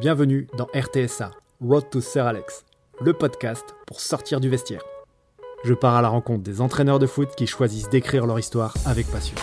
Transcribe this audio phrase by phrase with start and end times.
[0.00, 2.64] Bienvenue dans RTSA, Road to Sir Alex,
[3.00, 4.82] le podcast pour sortir du vestiaire.
[5.64, 9.08] Je pars à la rencontre des entraîneurs de foot qui choisissent d'écrire leur histoire avec
[9.08, 9.34] passion.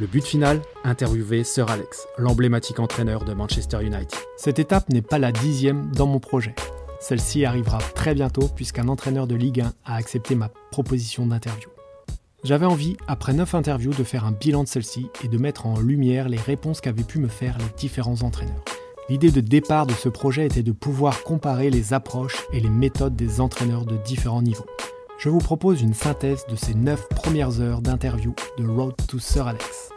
[0.00, 4.18] Le but final Interviewer Sir Alex, l'emblématique entraîneur de Manchester United.
[4.38, 6.54] Cette étape n'est pas la dixième dans mon projet.
[6.98, 11.68] Celle-ci arrivera très bientôt puisqu'un entraîneur de Ligue 1 a accepté ma proposition d'interview.
[12.42, 15.78] J'avais envie, après 9 interviews, de faire un bilan de celle-ci et de mettre en
[15.78, 18.64] lumière les réponses qu'avaient pu me faire les différents entraîneurs.
[19.10, 23.14] L'idée de départ de ce projet était de pouvoir comparer les approches et les méthodes
[23.14, 24.64] des entraîneurs de différents niveaux.
[25.18, 29.46] Je vous propose une synthèse de ces 9 premières heures d'interview de Road to Sir
[29.46, 29.90] Alex.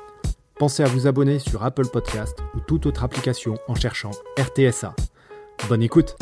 [0.59, 4.93] Pensez à vous abonner sur Apple Podcast ou toute autre application en cherchant RTSA.
[5.69, 6.17] Bonne écoute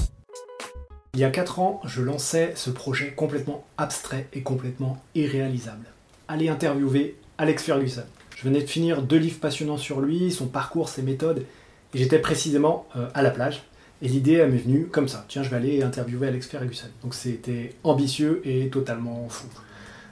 [1.16, 5.88] Il y a 4 ans, je lançais ce projet complètement abstrait et complètement irréalisable.
[6.28, 8.06] Aller interviewer Alex Ferguson.
[8.36, 11.46] Je venais de finir deux livres passionnants sur lui, son parcours, ses méthodes,
[11.98, 13.64] j'étais précisément euh, à la plage.
[14.02, 15.26] Et l'idée m'est venue comme ça.
[15.30, 16.88] Tiens, je vais aller interviewer Alex Ferguson.
[17.02, 19.48] Donc c'était ambitieux et totalement fou.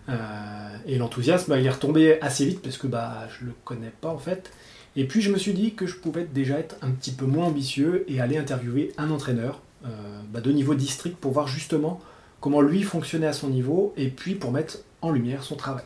[0.10, 3.92] Euh, et l'enthousiasme, bah, il est retombé assez vite parce que bah, je le connais
[4.02, 4.52] pas en fait.
[4.96, 7.48] Et puis je me suis dit que je pouvais déjà être un petit peu moins
[7.48, 9.90] ambitieux et aller interviewer un entraîneur euh,
[10.32, 12.00] bah, de niveau district pour voir justement
[12.40, 15.84] comment lui fonctionnait à son niveau et puis pour mettre en lumière son travail.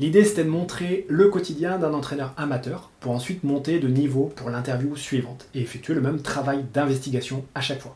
[0.00, 4.48] L'idée c'était de montrer le quotidien d'un entraîneur amateur pour ensuite monter de niveau pour
[4.48, 7.94] l'interview suivante et effectuer le même travail d'investigation à chaque fois.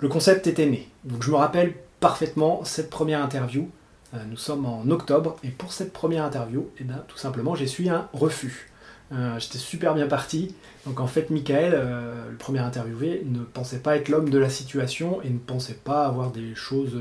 [0.00, 3.70] Le concept était né, donc je me rappelle parfaitement cette première interview.
[4.12, 7.66] Euh, nous sommes en octobre et pour cette première interview, eh ben, tout simplement j'ai
[7.66, 8.70] suivi un refus.
[9.12, 10.54] Euh, j'étais super bien parti.
[10.84, 14.50] Donc en fait, Michael, euh, le premier interviewé, ne pensait pas être l'homme de la
[14.50, 16.98] situation et ne pensait pas avoir des choses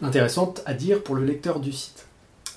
[0.00, 2.06] intéressantes à dire pour le lecteur du site.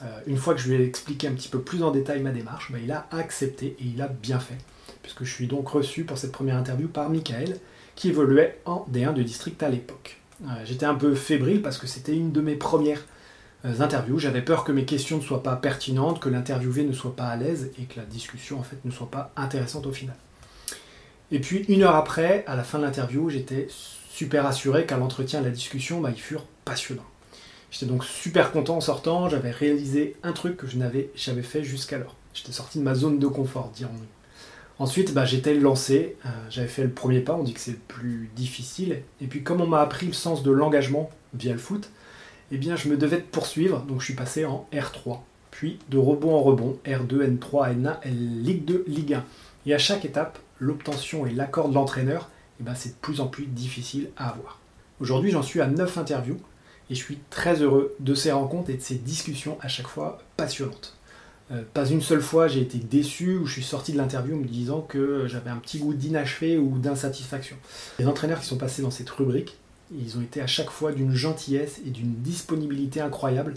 [0.04, 2.32] Euh, une fois que je lui ai expliqué un petit peu plus en détail ma
[2.32, 4.58] démarche, bah, il a accepté et il a bien fait.
[5.02, 7.60] Puisque je suis donc reçu pour cette première interview par Michael,
[7.96, 10.18] qui évoluait en D1 de district à l'époque.
[10.44, 13.06] Euh, j'étais un peu fébrile parce que c'était une de mes premières
[13.64, 14.20] euh, interviews.
[14.20, 17.36] J'avais peur que mes questions ne soient pas pertinentes, que l'interviewé ne soit pas à
[17.38, 20.16] l'aise et que la discussion en fait ne soit pas intéressante au final.
[21.32, 23.68] Et puis une heure après, à la fin de l'interview, j'étais
[24.10, 27.04] super assuré qu'à l'entretien et la discussion, bah, ils furent passionnants.
[27.76, 31.10] J'étais donc super content en sortant, j'avais réalisé un truc que je n'avais
[31.44, 32.16] fait jusqu'alors.
[32.34, 34.00] J'étais sorti de ma zone de confort, dirons-nous.
[34.80, 37.78] Ensuite, bah, j'étais lancé, euh, j'avais fait le premier pas, on dit que c'est le
[37.78, 39.02] plus difficile.
[39.20, 41.90] Et puis comme on m'a appris le sens de l'engagement via le foot,
[42.50, 45.20] eh bien je me devais de poursuivre, donc je suis passé en R3.
[45.52, 49.26] Puis de rebond en rebond, R2, N3, N1, Ligue 2, Ligue 1.
[49.66, 52.30] Et à chaque étape, l'obtention et l'accord de l'entraîneur,
[52.62, 54.60] eh ben, c'est de plus en plus difficile à avoir.
[55.02, 56.40] Aujourd'hui, j'en suis à 9 interviews,
[56.90, 60.20] et je suis très heureux de ces rencontres et de ces discussions à chaque fois
[60.38, 60.96] passionnantes.
[61.52, 64.46] Euh, pas une seule fois j'ai été déçu ou je suis sorti de l'interview me
[64.46, 67.56] disant que j'avais un petit goût d'inachevé ou d'insatisfaction.
[68.00, 69.58] Les entraîneurs qui sont passés dans cette rubrique,
[69.94, 73.54] ils ont été à chaque fois d'une gentillesse et d'une disponibilité incroyable.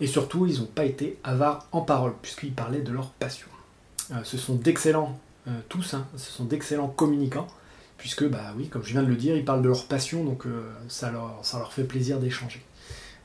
[0.00, 3.46] Et surtout, ils n'ont pas été avares en parole, puisqu'ils parlaient de leur passion.
[4.10, 7.46] Euh, ce sont d'excellents, euh, tous, hein, ce sont d'excellents communicants
[8.04, 10.44] puisque, bah oui, comme je viens de le dire, ils parlent de leur passion, donc
[10.44, 12.60] euh, ça, leur, fait plaisir d'échanger.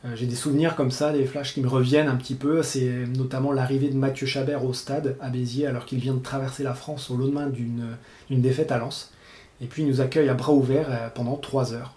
[0.06, 3.06] Euh, j'ai des souvenirs comme ça, des flashs qui me reviennent un petit peu, c'est
[3.18, 6.74] notamment l'arrivée de Mathieu Chabert au stade à Béziers alors qu'il vient de traverser la
[6.74, 7.98] France au lendemain d'une
[8.30, 9.12] défaite à Lens.
[9.60, 11.96] Et puis il nous accueille à bras ouverts euh, pendant trois heures.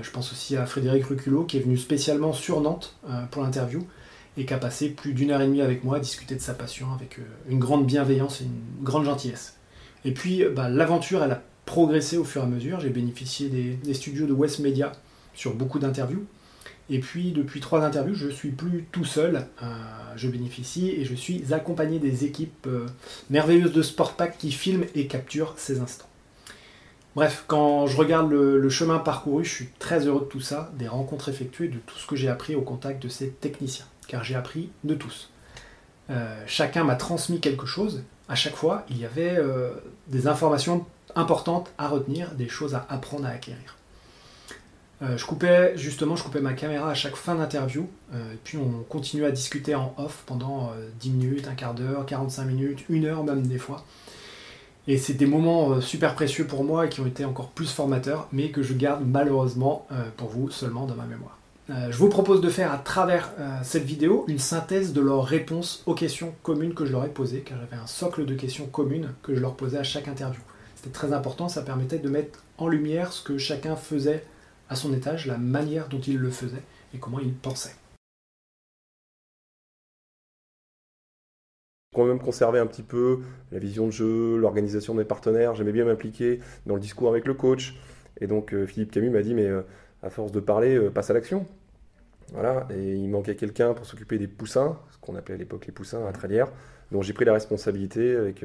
[0.00, 2.98] Je pense aussi à Frédéric Ruculot qui est venu spécialement sur Nantes
[3.30, 3.86] pour l'interview
[4.38, 6.54] et qui a passé plus d'une heure et demie avec moi à discuter de sa
[6.54, 7.18] passion avec
[7.48, 9.56] une grande bienveillance et une grande gentillesse.
[10.04, 11.42] Et puis bah, l'aventure, elle a
[11.76, 12.80] progressé au fur et à mesure.
[12.80, 14.92] J'ai bénéficié des, studios de West Media
[15.34, 16.24] sur beaucoup d'interviews.
[16.88, 19.46] Et puis depuis trois interviews, je suis plus tout seul.
[19.62, 19.66] Euh,
[20.16, 22.86] je bénéficie et je suis accompagné des équipes euh,
[23.28, 26.08] merveilleuses de Sportpack qui filment et capturent ces instants.
[27.14, 30.88] Bref, quand je regarde le, chemin parcouru, je suis très heureux de tout ça, des
[30.88, 33.86] rencontres effectuées, de tout ce que j'ai appris au contact de ces techniciens.
[34.08, 35.28] Car j'ai appris de tous.
[36.08, 38.02] Euh, chacun m'a transmis quelque chose.
[38.28, 39.38] À chaque fois, il y avait
[40.08, 43.76] des informations importantes à retenir, des choses à apprendre à acquérir.
[45.02, 48.82] Euh, je coupais justement, je coupais ma caméra à chaque fin d'interview, euh, puis on
[48.88, 53.04] continuait à discuter en off pendant 10 euh, minutes, un quart d'heure, 45 minutes, une
[53.04, 53.84] heure même des fois.
[54.88, 58.50] Et c'est des moments super précieux pour moi qui ont été encore plus formateurs, mais
[58.50, 59.84] que je garde malheureusement
[60.16, 61.36] pour vous seulement dans ma mémoire.
[61.68, 63.32] Je vous propose de faire à travers
[63.62, 67.40] cette vidéo une synthèse de leurs réponses aux questions communes que je leur ai posées,
[67.40, 70.40] car j'avais un socle de questions communes que je leur posais à chaque interview
[70.90, 74.24] très important, ça permettait de mettre en lumière ce que chacun faisait
[74.68, 76.62] à son étage, la manière dont il le faisait
[76.94, 77.74] et comment il pensait.
[81.94, 83.20] quand même conservé un petit peu
[83.52, 85.54] la vision de jeu, l'organisation de mes partenaires.
[85.54, 87.74] J'aimais bien m'impliquer dans le discours avec le coach.
[88.20, 89.62] Et donc euh, Philippe Camus m'a dit, mais euh,
[90.10, 91.46] force de parler, euh, passe à l'action.
[92.32, 95.72] Voilà, et il manquait quelqu'un pour s'occuper des poussins, ce qu'on appelait à l'époque les
[95.72, 96.48] poussins à Trélière.
[96.90, 98.44] Donc j'ai pris la responsabilité avec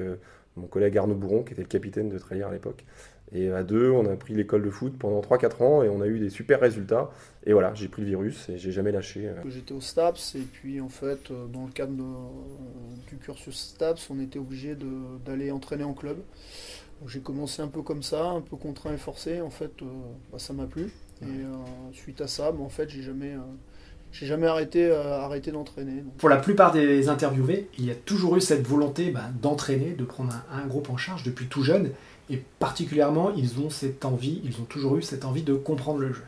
[0.55, 2.85] mon collègue Arnaud Bourron, qui était le capitaine de Trélière à l'époque.
[3.33, 6.07] Et à deux, on a pris l'école de foot pendant 3-4 ans et on a
[6.07, 7.09] eu des super résultats.
[7.45, 9.29] Et voilà, j'ai pris le virus et j'ai jamais lâché.
[9.29, 9.35] Euh.
[9.47, 11.93] J'étais au STAPS et puis en fait, euh, dans le cadre
[13.07, 14.75] du cursus STAPS, on était obligé
[15.25, 16.17] d'aller entraîner en club.
[17.07, 19.39] J'ai commencé un peu comme ça, un peu contraint et forcé.
[19.39, 19.85] En fait, euh,
[20.31, 20.91] bah, ça m'a plu.
[21.23, 23.33] Et suite à ça, bah, en fait, j'ai jamais,
[24.11, 26.03] j'ai jamais arrêté, arrêté d'entraîner.
[26.17, 30.03] Pour la plupart des interviewés, il y a toujours eu cette volonté bah, d'entraîner, de
[30.03, 31.91] prendre un, groupe en charge depuis tout jeune.
[32.29, 36.13] Et particulièrement, ils ont cette envie, ils ont toujours eu cette envie de comprendre le
[36.13, 36.23] jeu,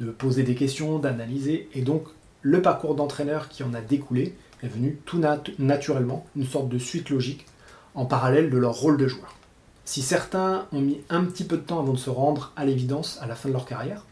[0.00, 1.68] de poser des questions, d'analyser.
[1.74, 2.04] Et donc,
[2.40, 5.20] le parcours d'entraîneur qui en a découlé est venu tout
[5.58, 7.46] naturellement, une sorte de suite logique,
[7.94, 9.36] en parallèle de leur rôle de joueur.
[9.84, 13.18] Si certains ont mis un petit peu de temps avant de se rendre à l'évidence
[13.20, 14.04] à la fin de leur carrière,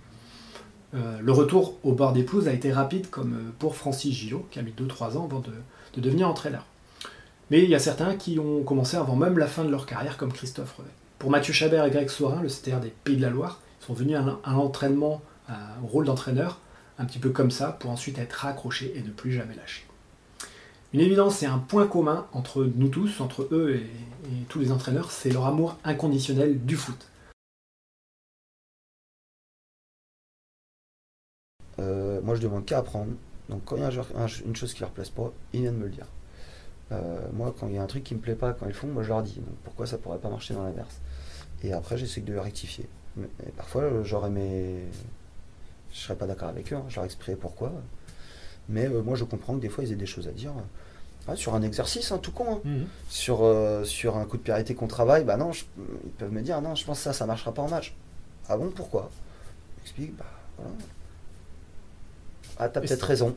[0.94, 4.46] euh, le retour au bord des pelouses a été rapide, comme euh, pour Francis Gillot,
[4.50, 5.52] qui a mis 2-3 ans avant de,
[5.94, 6.66] de, devenir entraîneur.
[7.50, 10.16] Mais il y a certains qui ont commencé avant même la fin de leur carrière,
[10.16, 10.90] comme Christophe Revet.
[11.18, 13.94] Pour Mathieu Chabert et Greg Sorin, le CTR des Pays de la Loire, ils sont
[13.94, 15.20] venus à l'entraînement,
[15.82, 16.60] au rôle d'entraîneur,
[16.98, 19.84] un petit peu comme ça, pour ensuite être raccrochés et ne plus jamais lâcher.
[20.92, 23.86] Une évidence et un point commun entre nous tous, entre eux et,
[24.48, 27.09] tous les entraîneurs, c'est leur amour inconditionnel du foot.
[32.20, 33.12] Euh, moi, je demande qu'à apprendre.
[33.48, 33.90] Donc, quand il y a
[34.46, 36.06] une chose qui leur plaise pas, ils viennent me le dire.
[36.92, 38.88] Euh, moi, quand il y a un truc qui me plaît pas quand ils font,
[38.88, 39.36] moi je leur dis.
[39.36, 41.00] Donc, pourquoi ça pourrait pas marcher dans l'inverse?
[41.62, 42.88] Et après, j'essaie de rectifier.
[43.16, 44.80] Mais, parfois, j'aurais mes.
[45.92, 46.84] Je serais pas d'accord avec eux, hein.
[46.88, 47.72] je leur expliquerai pourquoi.
[48.68, 50.52] Mais euh, moi, je comprends que des fois, ils aient des choses à dire.
[51.28, 52.54] Ah, sur un exercice, hein, tout con.
[52.54, 52.60] Hein.
[52.64, 52.86] Mhm.
[53.08, 56.60] Sur, euh, sur un coup de priorité qu'on travaille, bah non, ils peuvent me dire
[56.62, 57.94] non, je pense que ça, ça marchera pas en match.
[58.48, 59.10] Ah bon, pourquoi?
[59.78, 60.24] J'explique, bah
[60.56, 60.72] voilà.
[62.60, 63.34] Ah, t'as peut-être raison.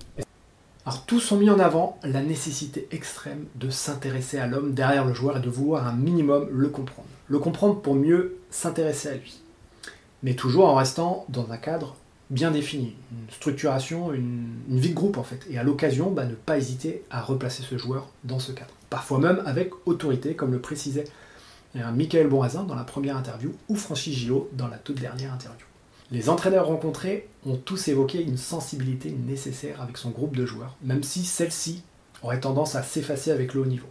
[0.86, 5.14] Alors tous ont mis en avant la nécessité extrême de s'intéresser à l'homme derrière le
[5.14, 9.40] joueur et de vouloir un minimum le comprendre le comprendre pour mieux s'intéresser à lui.
[10.22, 11.96] Mais toujours en restant dans un cadre
[12.30, 15.46] bien défini, une structuration, une, vie de groupe en fait.
[15.50, 18.74] Et à l'occasion, bah, ne pas hésiter à replacer ce joueur dans ce cadre.
[18.90, 21.06] Parfois même avec autorité, comme le précisait
[21.76, 25.66] un Michael Bonrazin dans la première interview ou Francis Gillot dans la toute dernière interview.
[26.14, 31.02] Les entraîneurs rencontrés ont tous évoqué une sensibilité nécessaire avec son groupe de joueurs, même
[31.02, 31.82] si celle-ci
[32.22, 33.88] aurait tendance à s'effacer avec le haut niveau.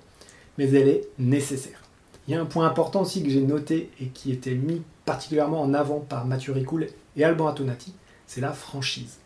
[0.56, 1.82] Mais elle est nécessaire.
[2.28, 5.60] Il y a un point important aussi que j'ai noté et qui était mis particulièrement
[5.60, 6.86] en avant par Mathieu Ricoul
[7.16, 7.92] et Alban Atonati,
[8.28, 9.16] c'est la franchise.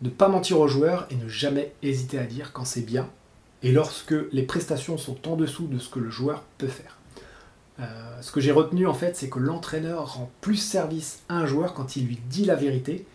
[0.00, 3.10] Ne pas mentir aux joueurs et ne jamais hésiter à dire quand c'est bien
[3.64, 6.96] et lorsque les prestations sont en dessous de ce que le joueur peut faire.
[7.80, 11.46] Euh, ce que j'ai retenu en fait, c'est que l'entraîneur rend plus service à un
[11.46, 13.06] joueur quand il lui dit la vérité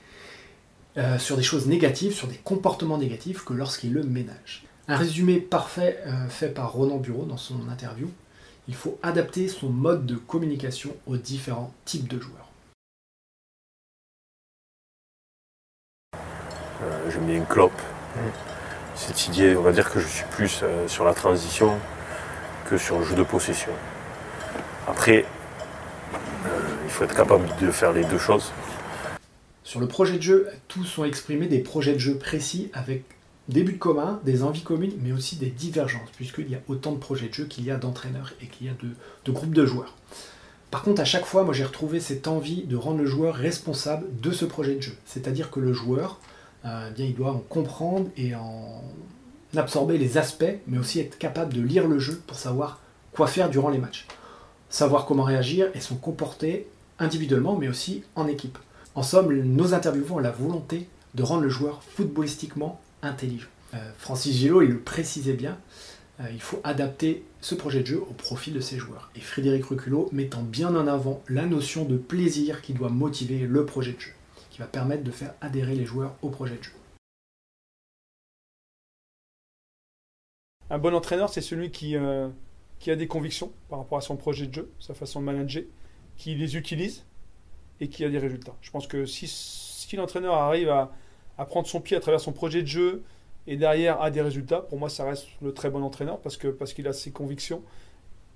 [0.98, 4.66] euh, sur des choses négatives, sur des comportements négatifs, que lorsqu'il le ménage.
[4.88, 8.10] Un résumé parfait euh, fait par Ronan Bureau dans son interview
[8.68, 12.50] il faut adapter son mode de communication aux différents types de joueurs.
[17.10, 17.72] J'aime bien Klopp.
[18.94, 21.80] Cette idée, on va dire que je suis plus sur la transition
[22.70, 23.72] que sur le jeu de possession.
[24.90, 26.50] Après, euh,
[26.84, 28.52] il faut être capable de faire les deux choses.
[29.64, 33.04] Sur le projet de jeu, tous ont exprimé des projets de jeu précis avec
[33.50, 36.98] des buts communs, des envies communes, mais aussi des divergences, puisqu'il y a autant de
[36.98, 39.96] projets de jeu qu'il y a d'entraîneurs et qu'il y a de, groupes de joueurs.
[40.72, 44.08] Par contre, à chaque fois, moi j'ai retrouvé cette envie de rendre le joueur responsable
[44.20, 44.98] de ce projet de jeu.
[45.06, 46.20] C'est-à-dire que le joueur,
[46.66, 48.84] euh, bien, il doit en comprendre et en
[49.56, 52.80] absorber les aspects, mais aussi être capable de lire le jeu pour savoir
[53.12, 54.08] quoi faire durant les matchs.
[54.70, 56.68] Savoir comment réagir et se comporter
[57.00, 58.58] individuellement, mais aussi en équipe.
[58.96, 63.48] En somme, nos interviewants ont la volonté de rendre le joueur footballistiquement intelligent.
[63.74, 65.58] Euh, Francis Gillot, il le précisait bien,
[66.20, 69.10] euh, il faut adapter ce projet de jeu au profil de ses joueurs.
[69.16, 73.66] Et Frédéric Reculot mettant bien en avant la notion de plaisir qui doit motiver le
[73.66, 74.12] projet de jeu,
[74.50, 76.72] qui va permettre de faire adhérer les joueurs au projet de jeu.
[80.72, 82.28] Un bon entraîneur, c'est celui qui, euh,
[82.80, 85.64] qui a des convictions par rapport à son projet de jeu, sa façon de manager,
[86.18, 87.04] qui les utilise
[87.80, 88.56] et qui a des résultats.
[88.62, 90.92] Je pense que si, l'entraîneur arrive à,
[91.46, 93.04] prendre son pied à travers son projet de jeu
[93.48, 96.50] et derrière a des résultats, pour moi ça reste le très bon entraîneur parce que
[96.50, 97.64] parce qu'il a ses convictions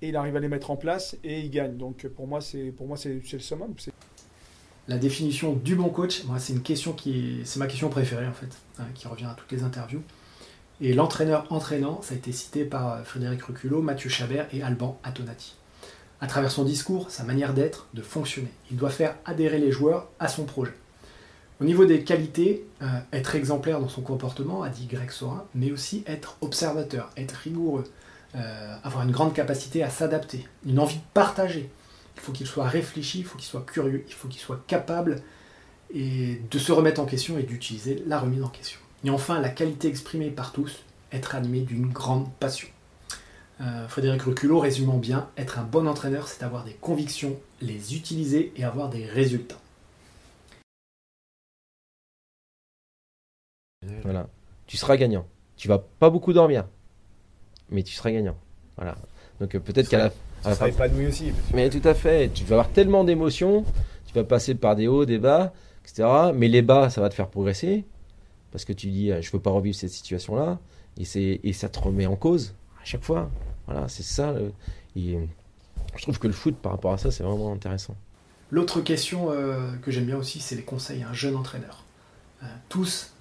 [0.00, 1.76] et il arrive à les mettre en place et il gagne.
[1.76, 3.74] Donc pour moi c'est pour moi c'est le summum.
[4.88, 8.56] La définition du bon coach, c'est une question qui c'est ma question préférée en fait,
[8.78, 10.02] hein, qui revient à toutes les interviews.
[10.84, 15.54] Et l'entraîneur entraînant, ça a été cité par Frédéric Reculot, Mathieu Chabert et Alban Atonati.
[16.20, 20.08] À travers son discours, sa manière d'être, de fonctionner, il doit faire adhérer les joueurs
[20.20, 20.74] à son projet.
[21.58, 25.72] Au niveau des qualités, euh, être exemplaire dans son comportement, a dit Greg Sorin, mais
[25.72, 27.84] aussi être observateur, être rigoureux,
[28.34, 31.70] euh, avoir une grande capacité à s'adapter, une envie de partager.
[32.16, 35.22] Il faut qu'il soit réfléchi, il faut qu'il soit curieux, il faut qu'il soit capable
[35.94, 38.80] de se remettre en question et d'utiliser la remise en question.
[39.04, 40.82] Et enfin, la qualité exprimée par tous,
[41.12, 42.68] être animé d'une grande passion.
[43.60, 48.52] Euh, Frédéric Reculot résumant bien, être un bon entraîneur, c'est avoir des convictions, les utiliser
[48.56, 49.58] et avoir des résultats.
[54.02, 54.28] Voilà.
[54.66, 55.26] Tu seras gagnant.
[55.56, 56.66] Tu vas pas beaucoup dormir,
[57.70, 58.36] mais tu seras gagnant.
[58.76, 58.96] Voilà.
[59.40, 60.04] Donc euh, peut-être qu'à la,
[60.44, 61.32] à la Ça fin- pas de aussi.
[61.52, 62.30] Mais tout à fait.
[62.32, 63.64] Tu vas avoir tellement d'émotions.
[64.06, 65.52] Tu vas passer par des hauts, des bas,
[65.84, 66.08] etc.
[66.34, 67.84] Mais les bas, ça va te faire progresser
[68.54, 70.60] parce que tu dis, euh, je veux pas revivre cette situation-là,
[70.96, 73.28] et c'est et ça te remet en cause à chaque fois.
[73.66, 74.32] Voilà, c'est ça.
[74.94, 75.24] et, euh,
[75.96, 77.96] je trouve que le foot, par rapport à ça, c'est vraiment intéressant.
[78.52, 81.84] L'autre question euh, que j'aime bien aussi, c'est les conseils à un jeune entraîneur.
[82.68, 83.12] Tous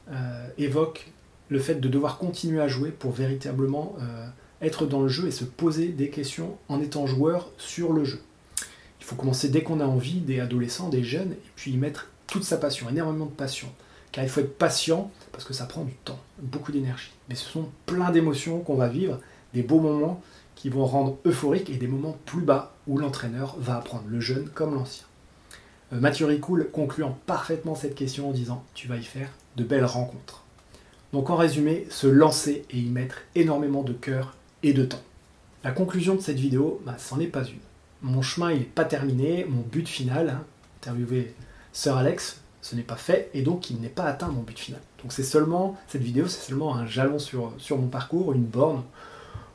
[0.57, 1.11] évoquent
[1.47, 3.95] le fait de devoir continuer à jouer pour véritablement
[4.61, 8.21] être dans le jeu et se poser des questions en étant joueur sur le jeu.
[8.99, 12.11] Il faut commencer dès qu'on a envie, des adolescents, des jeunes, et puis y mettre
[12.27, 13.69] toute sa passion, énormément de passion.
[14.13, 17.11] Car il faut être patient parce que ça prend du temps, beaucoup d'énergie.
[17.27, 19.19] Mais ce sont plein d'émotions qu'on va vivre,
[19.53, 20.21] des beaux moments
[20.55, 24.47] qui vont rendre euphoriques et des moments plus bas où l'entraîneur va apprendre le jeune
[24.49, 25.05] comme l'ancien.
[25.91, 29.83] Euh, Mathieu Ricoul concluant parfaitement cette question en disant Tu vas y faire de belles
[29.83, 30.43] rencontres.
[31.11, 35.01] Donc en résumé, se lancer et y mettre énormément de cœur et de temps.
[35.63, 37.59] La conclusion de cette vidéo, bah, c'en est pas une.
[38.03, 40.43] Mon chemin n'est pas terminé, mon but final, hein,
[40.81, 41.33] interviewer
[41.71, 44.81] Sir Alex, ce n'est pas fait et donc il n'est pas atteint mon but final.
[45.01, 48.81] Donc c'est seulement, cette vidéo c'est seulement un jalon sur, mon parcours, une borne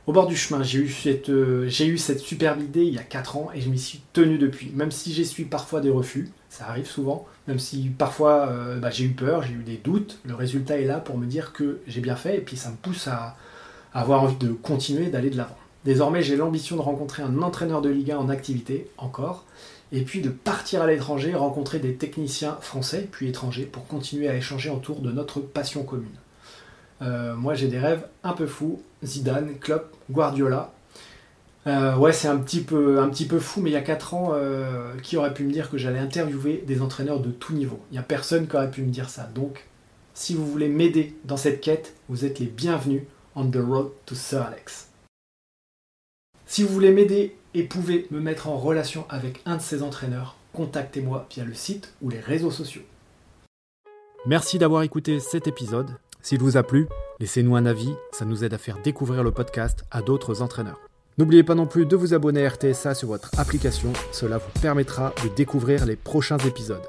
[0.07, 0.63] au bord du chemin.
[0.63, 4.01] J'ai eu, cette, euh, superbe idée il y a 4 ans et je m'y suis
[4.13, 4.71] tenu depuis.
[4.73, 9.05] Même si j'essuie parfois des refus, ça arrive souvent, même si parfois euh, bah, j'ai
[9.05, 12.01] eu peur, j'ai eu des doutes, le résultat est là pour me dire que j'ai
[12.01, 13.35] bien fait et puis ça me pousse à,
[13.93, 15.57] avoir envie de continuer, d'aller de l'avant.
[15.85, 19.45] Désormais, j'ai l'ambition de rencontrer un entraîneur de Ligue 1 en activité, encore,
[19.91, 24.35] et puis de partir à l'étranger, rencontrer des techniciens français, puis étrangers, pour continuer à
[24.35, 26.07] échanger autour de notre passion commune.
[27.01, 28.81] Euh, moi, j'ai des rêves un peu fous.
[29.03, 30.73] Zidane, Klopp, Guardiola.
[31.67, 34.13] Euh, ouais, c'est un petit peu, un petit peu fou, mais il y a 4
[34.13, 37.79] ans, euh, qui aurait pu me dire que j'allais interviewer des entraîneurs de tout niveau?
[37.91, 39.29] Il n'y a personne qui aurait pu me dire ça.
[39.33, 39.65] Donc,
[40.13, 43.03] si vous voulez m'aider dans cette quête, vous êtes les bienvenus
[43.35, 44.88] on the road to Sir Alex.
[46.51, 50.35] Si vous voulez m'aider et pouvez me mettre en relation avec un de ces entraîneurs,
[50.51, 52.81] contactez-moi via le site ou les réseaux sociaux.
[54.25, 55.91] Merci d'avoir écouté cet épisode.
[56.23, 56.87] S'il vous a plu,
[57.19, 60.81] laissez-nous un avis, ça nous aide à faire découvrir le podcast à d'autres entraîneurs.
[61.19, 65.13] N'oubliez pas non plus de vous abonner à RTSA sur votre application, cela vous permettra
[65.23, 66.87] de découvrir les prochains épisodes.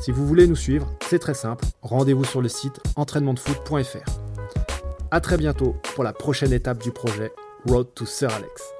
[0.00, 4.10] Si vous voulez nous suivre, c'est très simple, rendez-vous sur le site entraînementdefoot.fr.
[5.12, 7.30] A très bientôt pour la prochaine étape du projet
[7.68, 8.75] Road to Sir Alex.